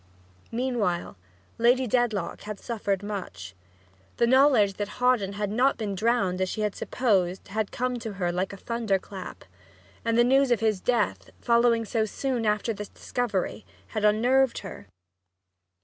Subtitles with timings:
[0.51, 1.15] Meanwhile
[1.59, 3.53] Lady Dedlock had suffered much.
[4.17, 8.13] The knowledge that Hawdon had not been drowned as she had supposed, had come to
[8.13, 9.45] her like a thunderclap.
[10.03, 14.87] And the news of his death, following so soon after this discovery, had unnerved her.